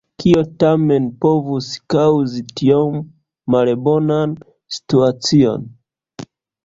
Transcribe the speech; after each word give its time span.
Kio 0.21 0.39
tamen 0.61 1.03
povus 1.25 1.67
kaŭzi 1.95 2.43
tiom 2.61 2.97
malbonan 3.57 4.35
situacion? 4.79 5.69